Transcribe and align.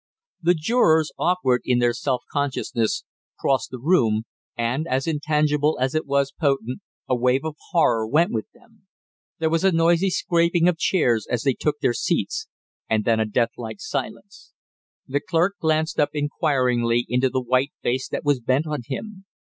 The 0.41 0.55
jurors, 0.55 1.11
awkward 1.19 1.61
in 1.63 1.77
their 1.77 1.93
self 1.93 2.23
consciousness, 2.31 3.03
crossed 3.39 3.69
the 3.69 3.77
room 3.77 4.23
and, 4.57 4.87
as 4.87 5.05
intangible 5.05 5.77
as 5.79 5.93
it 5.93 6.07
was 6.07 6.31
potent, 6.31 6.79
a 7.07 7.15
wave 7.15 7.45
of 7.45 7.55
horror 7.69 8.07
went 8.07 8.31
with 8.33 8.49
them. 8.51 8.87
There 9.37 9.51
was 9.51 9.63
a 9.63 9.71
noisy 9.71 10.09
scraping 10.09 10.67
of 10.67 10.79
chairs 10.79 11.27
as 11.29 11.43
they 11.43 11.53
took 11.53 11.81
their 11.81 11.93
seats, 11.93 12.47
and 12.89 13.05
then 13.05 13.19
a 13.19 13.27
deathlike 13.27 13.79
silence. 13.79 14.53
The 15.07 15.21
clerk 15.21 15.59
glanced 15.59 15.99
up 15.99 16.09
inquiringly 16.13 17.05
into 17.07 17.29
the 17.29 17.39
white 17.41 17.73
face 17.83 18.07
that 18.07 18.25
was 18.25 18.39
bent 18.41 18.65
on 18.65 18.79
him. 18.83 19.25